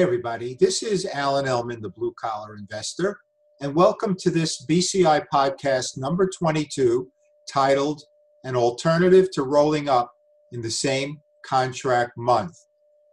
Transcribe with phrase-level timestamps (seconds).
[0.00, 0.56] Everybody.
[0.58, 3.20] This is Alan Ellman, the blue collar investor,
[3.60, 7.06] and welcome to this BCI podcast number 22
[7.46, 8.02] titled
[8.44, 10.10] An Alternative to Rolling Up
[10.52, 12.56] in the Same Contract Month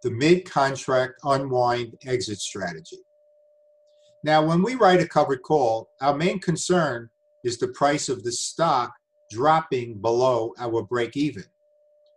[0.01, 2.99] The Mid Contract Unwind Exit Strategy.
[4.23, 7.09] Now, when we write a covered call, our main concern
[7.43, 8.93] is the price of the stock
[9.29, 11.43] dropping below our break even.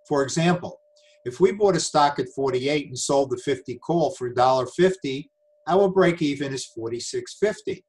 [0.06, 0.79] For example,
[1.24, 5.28] if we bought a stock at 48 and sold the 50 call for $1.50,
[5.68, 7.82] our break even is 46.50.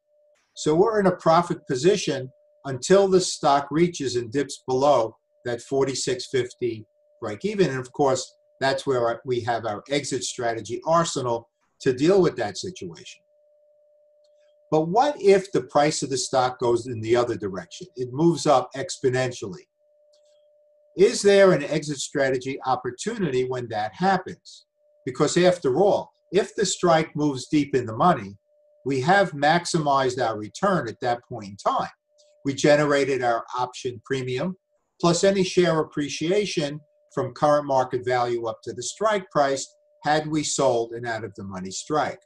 [0.55, 2.29] So we're in a profit position
[2.65, 6.85] until the stock reaches and dips below that 46.50
[7.21, 7.69] break even.
[7.69, 12.57] And of course, that's where we have our exit strategy arsenal to deal with that
[12.57, 13.21] situation.
[14.69, 17.87] But what if the price of the stock goes in the other direction?
[17.95, 19.67] It moves up exponentially.
[20.97, 24.65] Is there an exit strategy opportunity when that happens?
[25.05, 28.37] Because after all, if the strike moves deep in the money,
[28.85, 31.89] we have maximized our return at that point in time.
[32.43, 34.55] We generated our option premium
[34.99, 36.79] plus any share appreciation
[37.13, 39.67] from current market value up to the strike price
[40.03, 42.19] had we sold an out of the money strike.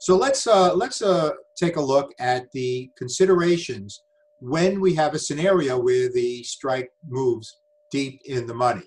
[0.00, 4.02] So let's uh, let's uh, take a look at the considerations
[4.40, 7.60] when we have a scenario where the strike moves
[7.90, 8.84] deep in the money.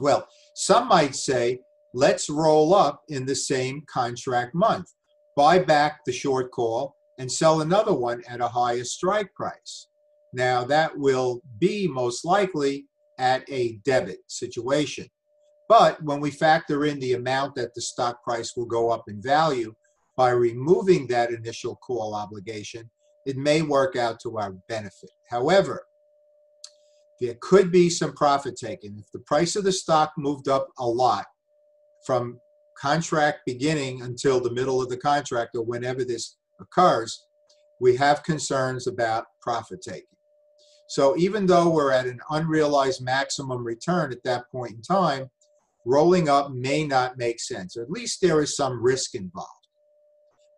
[0.00, 1.60] Well, some might say,
[1.92, 4.86] let's roll up in the same contract month,
[5.36, 9.88] buy back the short call, and sell another one at a higher strike price.
[10.32, 12.86] Now, that will be most likely
[13.18, 15.06] at a debit situation.
[15.68, 19.22] But when we factor in the amount that the stock price will go up in
[19.22, 19.74] value
[20.16, 22.90] by removing that initial call obligation,
[23.26, 25.10] it may work out to our benefit.
[25.28, 25.86] However,
[27.20, 28.96] there could be some profit taken.
[28.98, 31.26] If the price of the stock moved up a lot
[32.04, 32.38] from
[32.78, 37.24] contract beginning until the middle of the contract or whenever this occurs,
[37.80, 40.04] we have concerns about profit taking.
[40.88, 45.30] So even though we're at an unrealized maximum return at that point in time,
[45.86, 49.48] rolling up may not make sense, or at least there is some risk involved.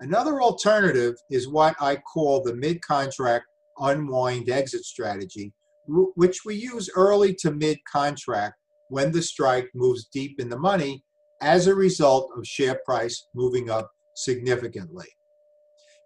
[0.01, 3.47] Another alternative is what I call the mid contract
[3.79, 5.53] unwind exit strategy,
[5.87, 8.57] which we use early to mid contract
[8.89, 11.03] when the strike moves deep in the money
[11.41, 15.07] as a result of share price moving up significantly.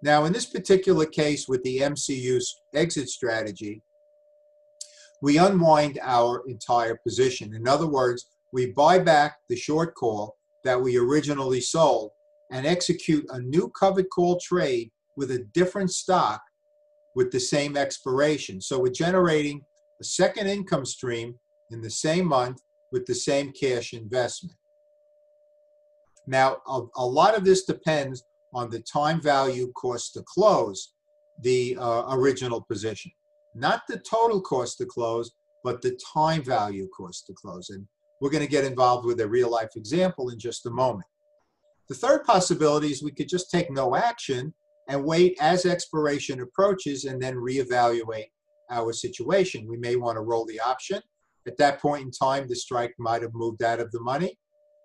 [0.02, 2.40] Now, in this particular case with the MCU
[2.74, 3.82] exit strategy,
[5.20, 7.54] we unwind our entire position.
[7.54, 12.12] In other words, we buy back the short call that we originally sold
[12.50, 16.42] and execute a new covered call trade with a different stock
[17.14, 18.60] with the same expiration.
[18.60, 19.62] So we're generating
[20.00, 21.34] a second income stream
[21.70, 22.62] in the same month
[22.92, 24.56] with the same cash investment.
[26.26, 28.22] Now, a, a lot of this depends
[28.52, 30.92] on the time value cost to close
[31.42, 33.10] the uh, original position.
[33.54, 35.32] Not the total cost to close,
[35.64, 37.70] but the time value cost to close.
[37.70, 37.86] And
[38.20, 41.06] we're going to get involved with a real life example in just a moment.
[41.90, 44.54] The third possibility is we could just take no action
[44.88, 48.30] and wait as expiration approaches and then reevaluate
[48.70, 49.66] our situation.
[49.68, 51.02] We may want to roll the option.
[51.48, 54.38] At that point in time, the strike might have moved out of the money.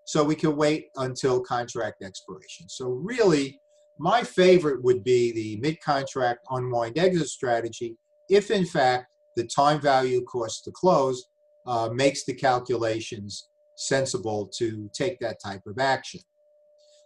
[0.08, 2.68] So we can wait until contract expiration.
[2.70, 3.60] So really,
[4.00, 7.98] my favorite would be the mid-contract unwind exit strategy
[8.30, 11.24] if in fact the time value cost to close
[11.68, 16.22] uh, makes the calculations sensible to take that type of action.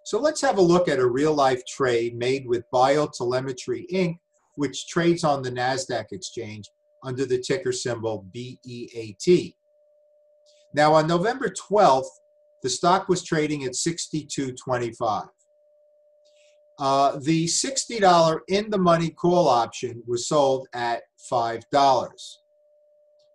[0.03, 4.17] So let's have a look at a real life trade made with Biotelemetry Inc.,
[4.55, 6.69] which trades on the NASDAQ exchange
[7.03, 9.55] under the ticker symbol BEAT.
[10.73, 12.09] Now, on November 12th,
[12.61, 15.29] the stock was trading at 62.25.
[16.77, 21.61] Uh, the $60 in the money call option was sold at $5.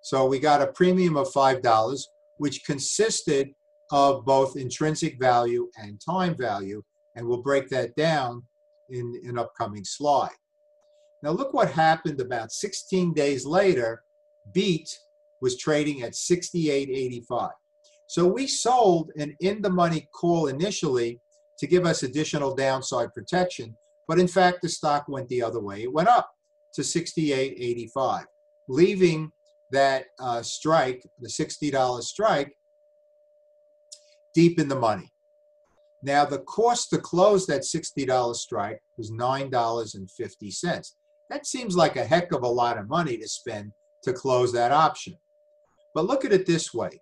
[0.02, 2.02] So we got a premium of $5,
[2.38, 3.54] which consisted
[3.90, 6.82] of both intrinsic value and time value,
[7.16, 8.42] and we'll break that down
[8.90, 10.30] in an upcoming slide.
[11.22, 14.02] Now look what happened about 16 days later,
[14.52, 14.98] BEAT
[15.40, 17.50] was trading at 68.85.
[18.06, 21.20] So we sold an in-the-money call initially
[21.58, 23.74] to give us additional downside protection,
[24.06, 25.82] but in fact the stock went the other way.
[25.82, 26.30] It went up
[26.74, 28.24] to 68.85,
[28.68, 29.32] leaving
[29.70, 32.54] that uh, strike, the $60 strike,
[34.34, 35.10] deep in the money.
[36.02, 40.92] Now, the cost to close that $60 strike was $9.50.
[41.30, 43.72] That seems like a heck of a lot of money to spend
[44.02, 45.16] to close that option.
[45.94, 47.00] But look at it this way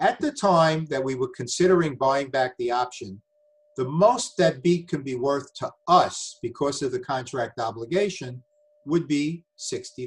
[0.00, 3.20] At the time that we were considering buying back the option,
[3.76, 8.42] the most that BEAT can be worth to us because of the contract obligation
[8.86, 10.06] would be $60,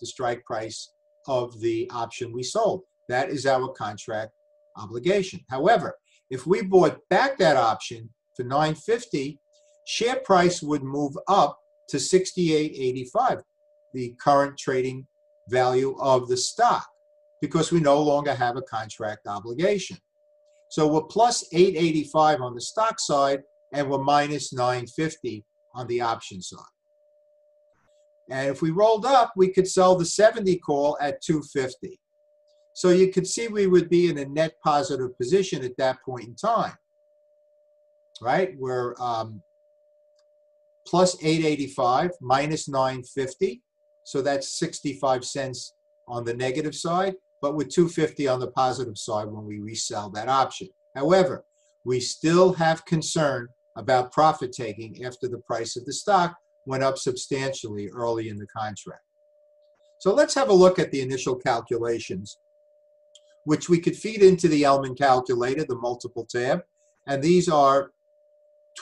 [0.00, 0.92] the strike price
[1.26, 2.82] of the option we sold.
[3.08, 4.32] That is our contract
[4.76, 5.40] obligation.
[5.48, 5.96] However,
[6.30, 9.38] if we bought back that option for 950,
[9.86, 11.58] share price would move up
[11.88, 13.42] to 68.85,
[13.94, 15.06] the current trading
[15.48, 16.86] value of the stock,
[17.40, 19.96] because we no longer have a contract obligation.
[20.70, 23.42] So we're plus 885 on the stock side
[23.72, 25.44] and we're minus 950
[25.74, 26.60] on the option side.
[28.30, 32.00] And if we rolled up, we could sell the 70 call at 250.
[32.76, 36.26] So you could see we would be in a net positive position at that point
[36.26, 36.76] in time,
[38.20, 38.54] right?
[38.58, 39.42] We're um,
[40.86, 43.62] plus 885 minus 950.
[44.04, 45.72] So that's 65 cents
[46.06, 50.28] on the negative side, but with 250 on the positive side when we resell that
[50.28, 50.68] option.
[50.94, 51.46] However,
[51.86, 56.36] we still have concern about profit taking after the price of the stock
[56.66, 59.00] went up substantially early in the contract.
[59.98, 62.36] So let's have a look at the initial calculations,
[63.46, 66.62] which we could feed into the Ellman calculator, the multiple tab,
[67.06, 67.92] and these are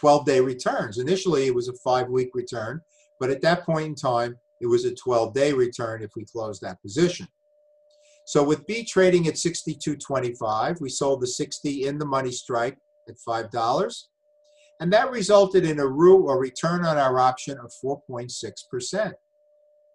[0.03, 0.97] 12-day returns.
[0.97, 2.81] Initially, it was a five-week return,
[3.21, 6.81] but at that point in time, it was a 12-day return if we closed that
[6.81, 7.29] position.
[8.25, 13.17] So with B trading at 62.25, we sold the 60 in the money strike at
[13.19, 14.03] $5.
[14.81, 19.13] And that resulted in a ROE or return on our option of 4.6%.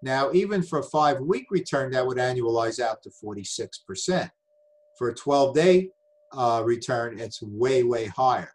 [0.04, 4.30] Now, even for a five week return, that would annualize out to 46%.
[5.00, 5.90] For a 12 day
[6.34, 8.52] uh, return, it's way, way higher.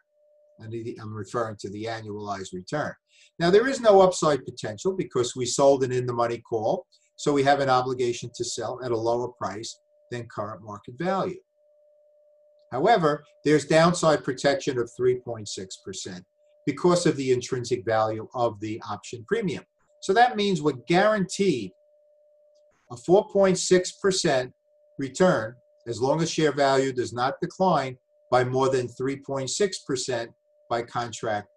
[0.60, 2.92] I'm referring to the annualized return.
[3.38, 6.86] Now, there is no upside potential because we sold an in the money call,
[7.16, 9.80] so we have an obligation to sell at a lower price
[10.10, 11.40] than current market value.
[12.70, 16.22] However, there's downside protection of 3.6%
[16.66, 19.64] because of the intrinsic value of the option premium.
[20.02, 21.72] So that means we're guaranteed
[22.90, 24.52] a 4.6%
[24.98, 25.56] return
[25.86, 27.96] as long as share value does not decline
[28.30, 30.28] by more than 3.6%
[30.68, 31.48] by contract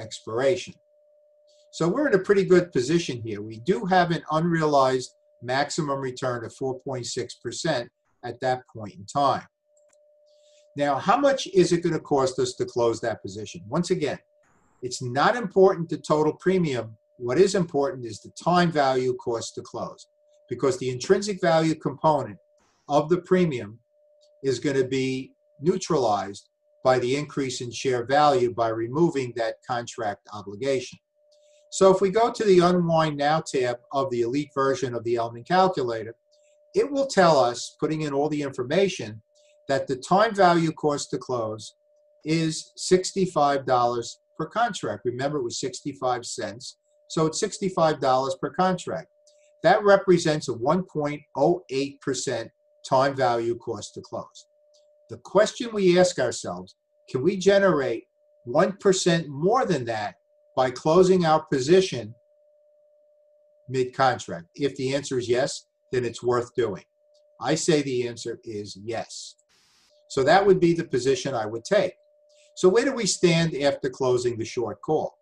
[0.00, 0.74] expiration.
[1.72, 3.42] So we're in a pretty good position here.
[3.42, 7.88] We do have an unrealized maximum return of 4.6%
[8.24, 9.46] at that point in time.
[10.76, 13.62] Now, how much is it going to cost us to close that position?
[13.68, 14.18] Once again,
[14.82, 16.96] it's not important the total premium.
[17.18, 20.06] What is important is the time value cost to close
[20.50, 22.38] because the intrinsic value component
[22.88, 23.78] of the premium
[24.42, 26.48] is going to be neutralized
[26.84, 30.98] by the increase in share value by removing that contract obligation.
[31.70, 35.14] So if we go to the Unwind Now tab of the Elite version of the
[35.14, 36.14] Ellman Calculator,
[36.74, 39.20] it will tell us, putting in all the information,
[39.68, 41.74] that the time value cost to close
[42.24, 45.02] is $65 per contract.
[45.04, 46.76] Remember, it was 65 cents.
[47.08, 49.08] So it's $65 per contract.
[49.62, 52.50] That represents a 1.08%
[52.88, 54.46] time value cost to close.
[55.08, 56.74] The question we ask ourselves,
[57.08, 58.04] can we generate
[58.46, 60.16] 1% more than that
[60.56, 62.14] by closing our position
[63.68, 64.46] mid-contract?
[64.54, 66.84] If the answer is yes, then it's worth doing.
[67.40, 69.34] I say the answer is yes.
[70.08, 71.92] So that would be the position I would take.
[72.56, 75.16] So where do we stand after closing the short call?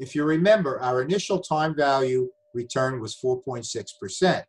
[0.00, 4.42] If you remember, our initial time value return was 4.6%.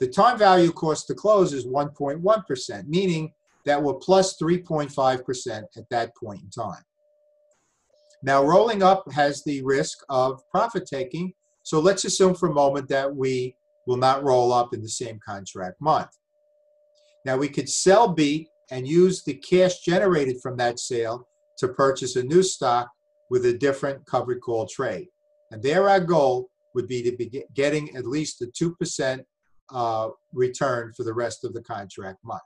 [0.00, 3.32] The time value cost to close is 1.1%, meaning
[3.64, 6.82] that we're plus 3.5% at that point in time.
[8.22, 11.32] Now, rolling up has the risk of profit taking.
[11.62, 15.20] So let's assume for a moment that we will not roll up in the same
[15.24, 16.10] contract month.
[17.24, 22.16] Now, we could sell BEAT and use the cash generated from that sale to purchase
[22.16, 22.90] a new stock
[23.30, 25.08] with a different covered call trade.
[25.50, 29.24] And there our goal would be to be getting at least a 2%
[29.70, 32.42] uh, return for the rest of the contract month.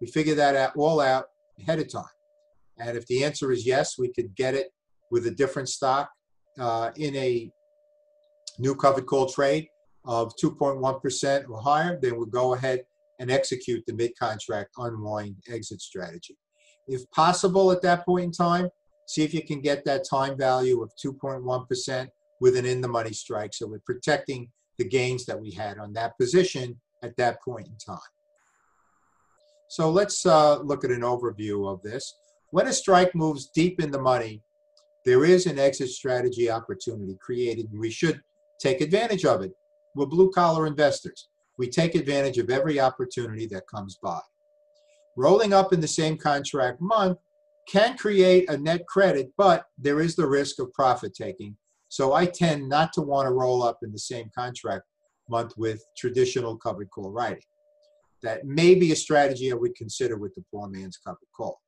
[0.00, 1.26] We figure that out, all out
[1.58, 2.04] ahead of time.
[2.78, 4.68] And if the answer is yes, we could get it
[5.10, 6.10] with a different stock
[6.58, 7.50] uh, in a
[8.58, 9.68] new covered call trade
[10.04, 12.82] of 2.1% or higher, then we'll go ahead
[13.20, 16.36] and execute the mid-contract unwind exit strategy.
[16.88, 18.68] If possible at that point in time,
[19.06, 22.08] see if you can get that time value of 2.1%
[22.40, 23.54] with an in-the-money strike.
[23.54, 27.76] So we're protecting the gains that we had on that position at that point in
[27.76, 27.98] time.
[29.68, 32.14] So let's uh, look at an overview of this.
[32.50, 34.42] When a strike moves deep in the money,
[35.04, 38.20] there is an exit strategy opportunity created, and we should
[38.60, 39.52] take advantage of it.
[39.94, 41.28] We're blue collar investors.
[41.58, 44.20] We take advantage of every opportunity that comes by.
[45.16, 47.18] Rolling up in the same contract month
[47.68, 51.56] can create a net credit, but there is the risk of profit taking.
[51.92, 54.84] So I tend not to want to roll up in the same contract
[55.28, 57.42] month with traditional covered call writing.
[58.22, 61.60] That may be a strategy I would consider with the poor man's covered call.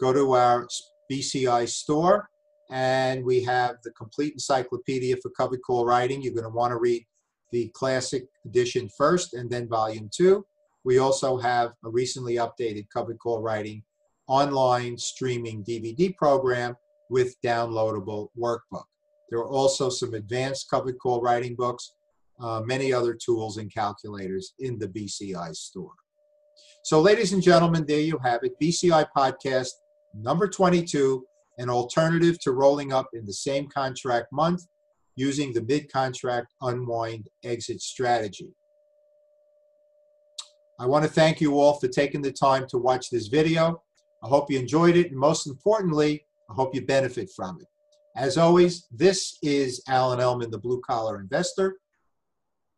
[0.00, 0.68] go to our
[1.10, 2.28] BCI store
[2.70, 6.20] and we have the complete encyclopedia for covered call writing.
[6.20, 7.04] You're going to want to read
[7.52, 10.44] the classic edition first and then volume two.
[10.84, 13.82] We also have a recently updated covered call writing
[14.26, 16.76] online streaming DVD program
[17.08, 18.84] with downloadable workbook.
[19.30, 21.94] There are also some advanced covered call writing books,
[22.40, 25.94] uh, many other tools and calculators in the BCI store.
[26.84, 29.70] So, ladies and gentlemen, there you have it BCI podcast
[30.14, 31.24] number 22
[31.58, 34.62] an alternative to rolling up in the same contract month
[35.16, 38.48] using the mid contract unwind exit strategy.
[40.80, 43.82] I want to thank you all for taking the time to watch this video.
[44.22, 47.66] I hope you enjoyed it, and most importantly, I hope you benefit from it.
[48.16, 51.76] As always, this is Alan Ellman, the Blue Collar Investor.